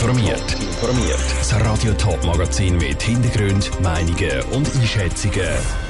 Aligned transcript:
informiert. 0.00 0.54
Informiert. 0.60 1.18
Das 1.40 1.52
Radio 1.60 1.92
Top 1.94 2.24
Magazin 2.24 2.76
mit 2.78 3.02
Hintergrund, 3.02 3.68
Meinungen 3.80 4.42
und 4.52 4.72
Einschätzungen 4.76 5.48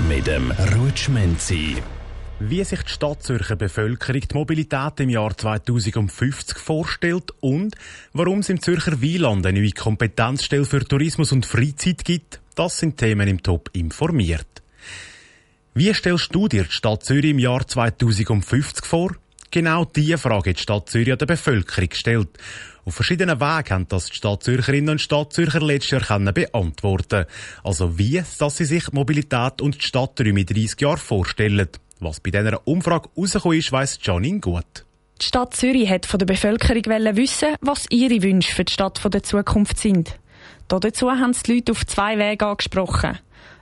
mit 0.09 0.27
dem 0.27 0.51
Rutschmenzi. 0.51 1.77
Wie 2.41 2.65
sich 2.65 2.81
die 2.85 2.89
Stadt 2.89 3.23
Zürcher 3.23 3.57
Bevölkerung 3.57 4.23
die 4.23 4.35
Mobilität 4.35 5.01
im 5.01 5.11
Jahr 5.11 5.37
2050 5.37 6.57
vorstellt 6.57 7.35
und 7.41 7.75
warum 8.15 8.39
es 8.39 8.49
im 8.49 8.63
Zürcher 8.63 9.03
Wieland 9.03 9.45
eine 9.45 9.61
neue 9.61 9.73
Kompetenzstelle 9.73 10.65
für 10.65 10.83
Tourismus 10.83 11.33
und 11.33 11.45
Freizeit 11.45 12.03
gibt, 12.03 12.41
das 12.55 12.79
sind 12.79 12.97
Themen 12.97 13.29
im 13.29 13.43
Top 13.43 13.69
informiert. 13.75 14.63
Wie 15.75 15.93
stellst 15.93 16.35
du 16.35 16.49
dir 16.49 16.65
die 16.65 16.73
Stadt 16.73 17.05
Zürich 17.05 17.33
im 17.33 17.39
Jahr 17.39 17.69
2050 17.69 18.87
vor? 18.87 19.11
Genau 19.51 19.85
diese 19.85 20.19
Frage 20.19 20.51
hat 20.51 20.59
die 20.59 20.63
Stadt 20.63 20.91
Zürich 20.91 21.13
an 21.13 21.19
der 21.19 21.27
Bevölkerung 21.27 21.89
gestellt. 21.89 22.29
Auf 22.85 22.95
verschiedenen 22.95 23.39
Wegen 23.39 23.71
haben 23.71 23.89
das 23.89 24.07
die 24.07 24.17
Stadtzürcherinnen 24.17 24.89
und 24.89 25.01
Stadtzürcher 25.01 25.61
letztes 25.61 26.09
Jahr 26.09 26.21
beantworten 26.21 27.27
Also 27.63 27.99
wie, 27.99 28.23
dass 28.39 28.57
sie 28.57 28.65
sich 28.65 28.93
Mobilität 28.93 29.61
und 29.61 29.83
die 29.83 29.87
Stadträume 29.87 30.41
in 30.41 30.47
30 30.47 30.81
Jahren 30.81 30.97
vorstellen. 30.97 31.69
Was 32.01 32.21
bei 32.21 32.31
dieser 32.31 32.67
Umfrage 32.67 33.11
rausgekommen 33.15 33.59
ist, 33.59 33.73
weiss 33.73 33.99
Janine 34.01 34.41
gut. 34.41 34.87
Die 35.21 35.27
Stadt 35.27 35.55
Zürich 35.55 35.91
hat 35.91 36.07
von 36.07 36.19
der 36.19 36.27
Bevölkerung 36.27 36.85
wissen, 37.17 37.57
was 37.61 37.87
ihre 37.91 38.23
Wünsche 38.23 38.55
für 38.55 38.65
die 38.65 38.73
Stadt 38.73 39.01
der 39.13 39.23
Zukunft 39.23 39.79
sind. 39.79 40.19
Dazu 40.69 41.11
haben 41.11 41.33
die 41.33 41.55
Leute 41.55 41.73
auf 41.73 41.87
zwei 41.87 42.19
Wege 42.19 42.47
angesprochen. 42.47 43.19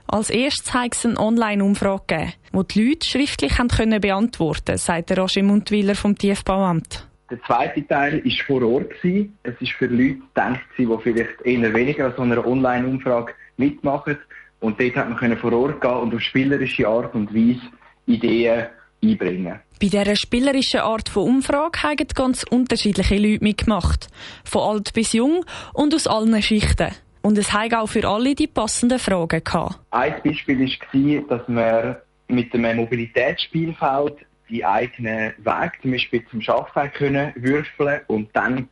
Als 0.07 0.29
erstes 0.29 0.73
hat 0.73 0.95
es 0.95 1.05
eine 1.05 1.19
Online-Umfrage 1.19 2.03
gegeben, 2.07 2.33
wo 2.53 2.63
die 2.63 2.89
Leute 2.89 3.05
schriftlich 3.05 3.57
können 3.57 3.99
beantworten 3.99 4.77
sagt 4.77 5.09
der 5.09 5.19
Roger 5.19 5.43
Mundwiller 5.43 5.95
vom 5.95 6.17
Tiefbauamt. 6.17 7.05
Der 7.29 7.41
zweite 7.43 7.85
Teil 7.85 8.23
war 8.23 8.45
vor 8.45 8.63
Ort. 8.63 8.93
Es 9.03 9.53
ist 9.59 9.73
für 9.73 9.87
Leute 9.87 10.19
gedacht, 10.33 10.61
die 10.77 10.87
vielleicht 11.03 11.41
eher 11.43 11.73
weniger 11.73 12.05
an 12.05 12.13
so 12.15 12.21
einer 12.21 12.45
Online-Umfrage 12.45 13.33
mitmachen. 13.57 14.17
Und 14.61 14.79
dort 14.79 14.95
hat 14.95 15.09
man 15.09 15.37
vor 15.37 15.53
Ort 15.53 15.81
gehen 15.81 15.91
und 15.91 16.15
auf 16.15 16.21
spielerische 16.21 16.87
Art 16.87 17.13
und 17.13 17.33
Weise 17.35 17.61
Ideen 18.05 18.67
einbringen. 19.03 19.59
Bei 19.79 19.87
dieser 19.87 20.15
spielerischen 20.15 20.79
Art 20.79 21.09
von 21.09 21.23
Umfrage 21.23 21.83
haben 21.83 22.07
ganz 22.15 22.43
unterschiedliche 22.43 23.17
Leute 23.17 23.43
mitgemacht. 23.43 24.07
Von 24.43 24.61
alt 24.61 24.93
bis 24.93 25.13
jung 25.13 25.45
und 25.73 25.93
aus 25.93 26.07
allen 26.07 26.41
Schichten. 26.41 26.91
Und 27.21 27.37
es 27.37 27.53
haben 27.53 27.73
auch 27.73 27.87
für 27.87 28.07
alle 28.07 28.33
die 28.35 28.47
passenden 28.47 28.99
Fragen 28.99 29.43
gehabt. 29.43 29.79
Ein 29.91 30.15
Beispiel 30.23 30.59
war, 30.59 31.37
dass 31.37 31.47
wir 31.47 32.01
mit 32.27 32.53
einem 32.53 32.77
Mobilitätsspielfeld 32.77 34.15
die 34.49 34.65
eigenen 34.65 35.33
Wege, 35.37 35.71
zum 35.81 35.91
Beispiel 35.91 36.25
zum 36.31 36.41
Arbeiten 36.47 36.93
können 36.93 37.33
würfeln 37.35 38.01
und 38.07 38.29
dann 38.33 38.69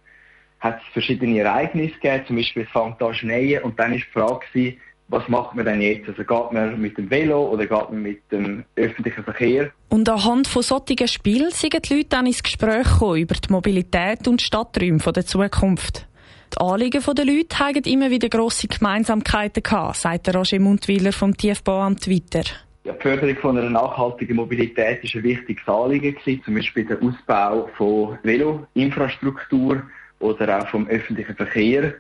hat 0.60 0.80
es 0.82 0.94
verschiedene 0.94 1.40
Ereignisse 1.40 1.96
gegeben, 1.96 2.24
zum 2.28 2.36
Beispiel 2.38 2.66
fängt 2.66 3.02
an 3.02 3.14
schneien 3.14 3.64
und 3.64 3.78
dann 3.80 3.92
war 3.92 3.98
die 3.98 4.04
Frage, 4.04 4.78
was 5.08 5.28
macht 5.28 5.56
man 5.56 5.66
denn 5.66 5.82
jetzt? 5.82 6.08
Also 6.10 6.24
geht 6.24 6.52
man 6.52 6.82
mit 6.82 6.98
dem 6.98 7.10
Velo 7.10 7.46
oder 7.50 7.66
geht 7.66 7.90
man 7.90 8.02
mit 8.02 8.32
dem 8.32 8.66
öffentlichen 8.76 9.24
Verkehr? 9.24 9.72
Und 9.90 10.10
anhand 10.10 10.48
von 10.48 10.64
solchen 10.64 11.08
Spielen 11.08 11.52
sind 11.52 11.74
die 11.74 11.94
Leute 11.94 12.10
dann 12.10 12.26
ins 12.26 12.42
Gespräch 12.42 12.88
gekommen 12.88 13.20
über 13.20 13.36
die 13.36 13.52
Mobilität 13.52 14.28
und 14.28 14.42
Stadträume 14.42 14.98
der 14.98 15.26
Zukunft. 15.26 16.08
Die 16.54 16.62
Anliegen 16.62 17.04
der 17.16 17.26
Leute 17.26 17.60
haben 17.60 17.84
immer 17.84 18.10
wieder 18.10 18.30
grosse 18.30 18.68
Gemeinsamkeiten 18.68 19.62
gehabt, 19.62 19.98
sagt 19.98 20.34
Roger 20.34 20.60
Mundwiller 20.60 21.12
vom 21.12 21.36
Tiefbauamt 21.36 22.10
weiter. 22.10 22.44
Ja, 22.84 22.94
die 22.94 23.02
Förderung 23.02 23.36
von 23.38 23.58
einer 23.58 23.70
nachhaltigen 23.70 24.36
Mobilität 24.36 25.04
ist 25.04 25.16
ein 25.16 25.24
wichtiges 25.24 25.68
Anliegen 25.68 26.16
gewesen, 26.16 26.44
zum 26.46 26.56
Beispiel 26.56 26.86
der 26.86 27.02
Ausbau 27.02 27.70
von 27.76 28.20
Veloinfrastruktur 28.24 29.82
oder 30.20 30.60
auch 30.60 30.68
vom 30.68 30.88
öffentlichen 30.88 31.36
Verkehr. 31.36 31.96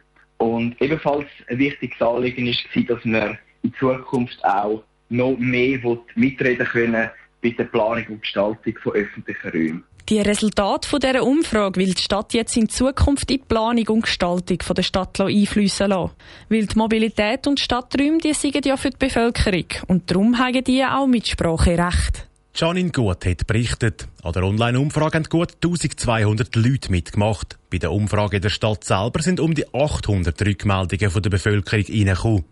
Und 0.45 0.79
ebenfalls 0.79 1.25
ein 1.49 1.57
wichtiges 1.57 1.99
Anliegen 1.99 2.45
war, 2.45 2.83
dass 2.83 3.05
wir 3.05 3.37
in 3.63 3.73
Zukunft 3.79 4.43
auch 4.43 4.83
noch 5.09 5.35
mehr 5.37 5.79
mitreden 6.13 6.67
können 6.67 7.09
bei 7.41 7.49
der 7.49 7.63
Planung 7.65 8.05
und 8.09 8.21
Gestaltung 8.21 8.77
von 8.81 8.93
öffentlichen 8.93 9.49
Räumen. 9.49 9.83
Die 10.07 10.19
Resultate 10.19 10.99
dieser 10.99 11.23
Umfrage 11.23 11.79
will 11.79 11.91
die 11.91 12.01
Stadt 12.01 12.35
jetzt 12.35 12.55
in 12.57 12.69
Zukunft 12.69 13.31
in 13.31 13.37
die 13.37 13.43
Planung 13.43 13.87
und 13.87 14.01
Gestaltung 14.03 14.59
der 14.77 14.83
Stadt 14.83 15.19
einfließen 15.19 15.89
lassen. 15.89 16.11
Weil 16.47 16.67
die 16.67 16.77
Mobilität 16.77 17.47
und 17.47 17.59
Stadträume, 17.59 18.19
die 18.19 18.33
sind 18.33 18.63
ja 18.67 18.77
für 18.77 18.91
die 18.91 18.97
Bevölkerung. 18.99 19.65
Und 19.87 20.11
darum 20.11 20.37
haben 20.37 20.63
die 20.63 20.85
auch 20.85 21.07
Mitspracherecht. 21.07 22.27
Janine 22.57 22.91
Gut 22.91 23.25
hat 23.25 23.47
berichtet. 23.47 24.07
An 24.23 24.31
der 24.31 24.43
Online-Umfrage 24.43 25.17
haben 25.17 25.25
gut 25.25 25.55
1200 25.55 26.55
Leute 26.55 26.89
mitgemacht. 26.89 27.57
Bei 27.69 27.79
der 27.79 27.91
Umfrage 27.91 28.37
in 28.37 28.41
der 28.41 28.49
Stadt 28.49 28.85
selber 28.85 29.21
sind 29.21 29.41
um 29.41 29.53
die 29.53 29.67
800 29.73 30.41
Rückmeldungen 30.41 31.11
von 31.11 31.21
der 31.21 31.31
Bevölkerung 31.31 31.85
reingekommen. 31.85 32.45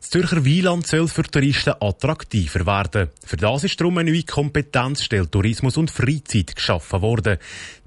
Das 0.00 0.08
Zürcher 0.08 0.46
Wieland 0.46 0.86
soll 0.86 1.08
für 1.08 1.24
Touristen 1.24 1.74
attraktiver 1.78 2.64
werden. 2.64 3.10
Für 3.22 3.36
das 3.36 3.64
ist 3.64 3.78
darum 3.78 3.98
eine 3.98 4.10
neue 4.10 4.22
Kompetenzstelle 4.22 5.30
Tourismus 5.30 5.76
und 5.76 5.90
Freizeit 5.90 6.56
geschaffen 6.56 7.02
worden. 7.02 7.36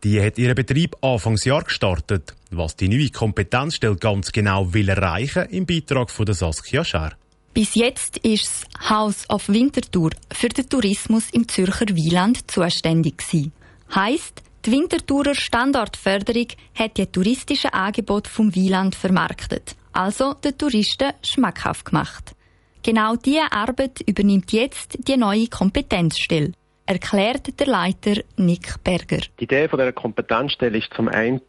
Die 0.03 0.21
hat 0.21 0.37
ihren 0.37 0.53
Betrieb 0.53 0.95
Anfangsjahr 1.01 1.63
gestartet. 1.63 2.35
Was 2.51 2.75
die 2.75 2.87
neue 2.87 3.09
Kompetenzstelle 3.09 3.95
ganz 3.95 4.31
genau 4.31 4.71
will 4.75 4.89
erreichen, 4.89 5.49
im 5.49 5.65
Beitrag 5.65 6.11
von 6.11 6.27
der 6.27 6.35
Saskia 6.35 6.85
Scher. 6.85 7.17
Bis 7.55 7.73
jetzt 7.73 8.17
ist 8.17 8.67
das 8.73 8.89
House 8.91 9.29
of 9.29 9.49
Winterthur 9.49 10.11
für 10.31 10.49
den 10.49 10.69
Tourismus 10.69 11.31
im 11.31 11.47
Zürcher 11.47 11.87
Wieland 11.87 12.51
zuständig 12.51 13.17
gewesen. 13.17 13.53
Heisst, 13.95 14.43
die 14.65 14.71
Winterthurer 14.71 15.33
Standortförderung 15.33 16.47
hat 16.77 16.97
die 16.97 17.07
touristischen 17.07 17.71
Angebote 17.71 18.29
vom 18.29 18.53
Wieland 18.53 18.93
vermarktet 18.93 19.75
also 19.95 20.33
den 20.33 20.57
Touristen 20.57 21.13
schmackhaft 21.23 21.85
gemacht. 21.85 22.35
Genau 22.83 23.15
diese 23.15 23.51
Arbeit 23.51 24.01
übernimmt 24.05 24.51
jetzt 24.51 24.97
die 25.07 25.17
neue 25.17 25.47
Kompetenzstelle, 25.47 26.51
erklärt 26.85 27.59
der 27.59 27.67
Leiter 27.67 28.21
Nick 28.37 28.83
Berger. 28.83 29.21
Die 29.39 29.45
Idee 29.45 29.67
von 29.67 29.79
der 29.79 29.93
Kompetenzstelle 29.93 30.77
ist 30.77 30.93
zum 30.93 31.07
einen 31.07 31.41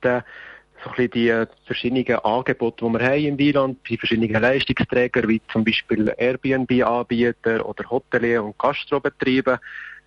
so 0.85 0.91
ein 0.97 1.11
die 1.11 1.45
verschiedenen 1.65 2.19
Angebote, 2.21 2.85
die 2.85 2.93
wir 2.93 3.07
haben 3.07 3.25
im 3.25 3.39
Wieland, 3.39 3.79
die 3.89 3.97
verschiedenen 3.97 4.41
Leistungsträger, 4.41 5.29
wie 5.29 5.41
zum 5.53 5.65
Beispiel 5.65 6.13
Airbnb-Anbieter 6.17 7.67
oder 7.67 7.91
Hotelier 7.91 8.45
und 8.45 8.59
Gastrobetriebe, 8.59 9.59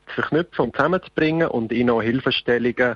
zu 0.07 0.13
verknüpfen 0.13 0.65
und 0.65 0.75
zusammenzubringen 0.75 1.47
und 1.47 1.71
ihnen 1.71 1.89
auch 1.89 2.01
Hilfestellungen 2.01 2.95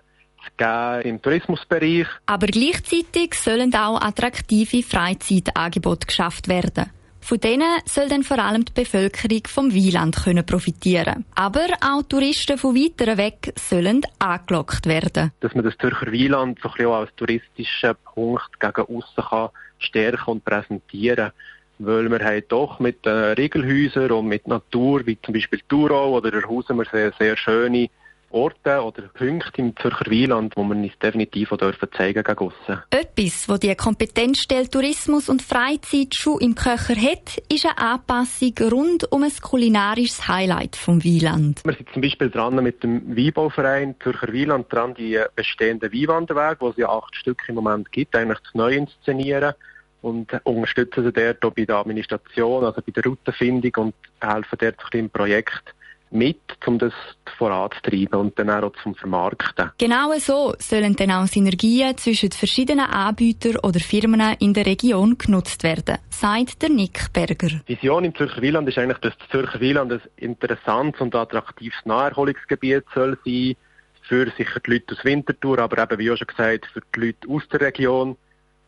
im 1.04 1.22
Tourismusbereich. 1.22 2.08
Aber 2.26 2.48
gleichzeitig 2.48 3.36
sollen 3.36 3.74
auch 3.76 4.02
attraktive 4.02 4.84
Freizeitangebote 4.84 6.08
geschafft 6.08 6.48
werden. 6.48 6.90
Von 7.24 7.40
denen 7.40 7.80
soll 7.86 8.10
dann 8.10 8.24
vor 8.24 8.38
allem 8.38 8.66
die 8.66 8.74
Bevölkerung 8.74 9.44
vom 9.48 9.74
Wieland 9.74 10.18
können 10.26 10.46
profitieren. 10.46 11.24
Aber 11.36 11.68
auch 11.80 12.04
Touristen 12.04 12.58
von 12.58 12.76
weiteren 12.76 13.18
weg 13.18 13.54
sollen 13.58 14.02
angelockt 14.20 14.86
werden. 14.88 15.32
Dass 15.40 15.56
man 15.56 15.64
das 15.64 15.78
Zürcher 15.78 16.12
Wieland 16.12 16.60
so 16.62 16.70
ein 16.78 16.86
als 16.86 17.16
touristischen 17.16 17.96
Punkt 18.04 18.60
gegen 18.60 18.82
aussen 18.82 19.24
kann 19.30 19.50
stärken 19.80 20.32
und 20.32 20.46
präsentieren 20.46 21.32
weil 21.80 22.10
wir 22.10 22.20
haben 22.20 22.44
doch 22.48 22.80
mit 22.80 23.06
äh, 23.06 23.10
Regelhäusern 23.10 24.12
und 24.12 24.28
mit 24.28 24.48
Natur, 24.48 25.06
wie 25.06 25.20
zum 25.22 25.34
Beispiel 25.34 25.60
Thurau 25.68 26.18
oder 26.18 26.30
der 26.30 26.48
Hausen, 26.48 26.82
sehr, 26.92 27.12
sehr 27.18 27.36
schöne 27.36 27.90
Orte 28.34 28.82
oder 28.82 29.04
Punkte 29.14 29.62
im 29.62 29.76
Zürcher 29.78 30.10
Wieland, 30.10 30.54
wo 30.56 30.64
wir 30.64 30.76
uns 30.76 30.92
definitiv 31.02 31.52
auch 31.52 31.58
dürfen 31.58 31.88
zeigen 31.96 32.24
gegen 32.24 32.40
aussen. 32.40 32.82
Etwas, 32.90 33.48
wo 33.48 33.58
die 33.58 33.76
Kompetenzstelle 33.76 34.70
Tourismus 34.70 35.30
und 35.30 35.42
Freizeit 35.42 36.16
schon 36.16 36.42
im 36.42 36.56
Köcher 36.56 36.96
hat, 36.96 37.38
ist 37.52 37.66
eine 37.66 37.78
Anpassung 37.78 38.54
rund 38.72 39.12
um 39.12 39.24
ein 39.24 39.32
kulinarisches 39.42 40.28
Highlight 40.28 40.76
vom 40.76 41.04
Wieland. 41.04 41.62
Wir 41.64 41.74
sind 41.74 41.90
zum 41.94 42.02
Beispiel 42.02 42.30
dran 42.30 42.56
mit 42.56 42.84
dem 42.84 43.16
Weinbauverein 43.16 43.96
Zürcher 44.02 44.34
Wieland 44.34 44.72
dran, 44.72 44.96
die 44.96 45.20
bestehenden 45.36 45.94
Weinwanderwege, 45.94 46.58
wo 46.60 46.70
es 46.70 46.78
ja 46.78 46.90
acht 46.90 47.16
Stück 47.16 47.44
im 47.48 47.56
Moment 47.56 47.92
gibt, 47.92 48.16
eigentlich 48.16 48.40
zu 48.52 48.58
neu 48.58 48.76
inszenieren 48.76 49.54
und 50.02 50.34
unterstützen 50.44 51.04
sie 51.04 51.14
dort 51.14 51.46
auch 51.46 51.54
bei 51.54 51.66
der 51.66 51.78
Administration, 51.78 52.66
also 52.66 52.82
bei 52.82 52.92
der 52.92 53.04
Routenfindung 53.06 53.72
und 53.78 53.96
helfen 54.20 54.58
dort 54.60 54.62
ein 54.62 54.76
bisschen 54.78 55.00
im 55.00 55.10
Projekt 55.10 55.74
mit, 56.14 56.40
um 56.66 56.80
das 56.80 56.94
voranzutreiben 57.38 58.20
und 58.20 58.38
dann 58.40 58.50
auch 58.50 58.72
zum 58.82 58.96
Vermarkten. 58.96 59.72
Genau 59.78 60.14
so 60.20 60.54
sollen 60.60 60.96
dann 60.96 61.12
auch 61.12 61.28
Synergien 61.28 61.98
zwischen 61.98 62.32
verschiedenen 62.32 62.86
Anbietern 62.86 63.58
oder 63.58 63.80
Firmen 63.80 64.36
in 64.40 64.54
der 64.54 64.66
Region 64.66 65.18
genutzt 65.18 65.64
werden, 65.64 65.98
sagt 66.10 66.62
der 66.62 66.70
Nick 66.70 67.12
Berger. 67.12 67.62
Die 67.68 67.76
Vision 67.76 68.06
im 68.06 68.16
Zürcher 68.16 68.42
Wieland 68.42 68.70
ist 68.70 68.78
eigentlich, 68.78 69.00
dass 69.00 69.18
das 69.18 69.30
Zürcher 69.30 69.60
Wieland 69.60 69.92
ein 69.92 70.02
interessantes 70.18 71.02
und 71.02 71.16
attraktives 71.16 71.78
Naherholungsgebiet 71.86 72.86
soll 72.94 73.18
sein 73.26 73.56
für 74.04 74.30
sicher 74.38 74.60
die 74.60 74.72
Leute 74.72 74.96
aus 74.96 75.06
Winterthur, 75.06 75.60
aber 75.60 75.82
eben, 75.82 76.00
wie 76.00 76.12
auch 76.12 76.18
schon 76.18 76.28
gesagt, 76.28 76.68
für 76.68 76.82
die 76.96 77.00
Leute 77.00 77.30
aus 77.30 77.48
der 77.50 77.62
Region. 77.62 78.18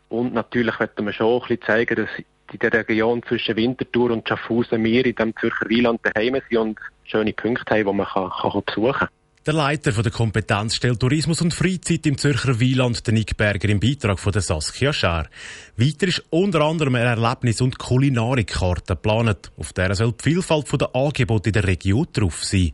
Und 0.08 0.34
natürlich 0.34 0.78
möchten 0.78 1.04
wir 1.04 1.12
schon 1.12 1.34
ein 1.34 1.40
bisschen 1.40 1.62
zeigen, 1.62 1.96
dass 1.96 2.10
in 2.52 2.58
der 2.58 2.72
Region 2.72 3.22
zwischen 3.22 3.56
Winterthur 3.56 4.10
und 4.10 4.28
Schaffhausen 4.28 4.82
wir 4.84 5.04
in 5.04 5.14
dem 5.14 5.36
Zürcher 5.36 5.68
Wieland 5.68 6.00
daheim 6.02 6.40
sind 6.48 6.58
und 6.58 6.78
schöne 7.04 7.32
Punkte 7.32 7.74
haben, 7.74 7.86
die 7.86 7.92
man 7.92 8.06
kann, 8.06 8.30
kann 8.30 8.62
besuchen 8.64 8.92
kann. 8.92 9.08
Der 9.46 9.54
Leiter 9.54 9.92
von 9.92 10.02
der 10.02 10.10
Kompetenzstelle 10.10 10.98
Tourismus 10.98 11.40
und 11.40 11.54
Freizeit 11.54 12.04
im 12.06 12.18
Zürcher 12.18 12.58
Wieland, 12.58 13.06
der 13.06 13.14
Nick 13.14 13.36
Berger, 13.36 13.68
im 13.68 13.78
Beitrag 13.78 14.18
von 14.18 14.32
der 14.32 14.42
Saskia 14.42 14.92
Schär. 14.92 15.28
Weiter 15.76 16.08
ist 16.08 16.24
unter 16.30 16.62
anderem 16.62 16.96
eine 16.96 17.10
Erlebnis- 17.10 17.60
und 17.60 17.78
Kulinarikkarte 17.78 18.94
geplant. 18.94 19.52
Auf 19.56 19.72
der 19.72 19.94
soll 19.94 20.14
die 20.14 20.30
Vielfalt 20.30 20.80
der 20.80 20.92
Angebote 20.96 21.50
in 21.50 21.52
der 21.52 21.64
Region 21.64 22.08
drauf 22.12 22.42
sein. 22.42 22.72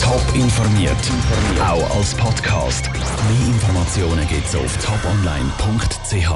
Top 0.00 0.22
informiert, 0.34 0.94
auch 1.60 1.96
als 1.96 2.14
Podcast. 2.14 2.88
Mehr 2.92 3.48
Informationen 3.48 4.28
gibt's 4.28 4.54
auf 4.54 4.76
toponline.ch. 4.84 6.30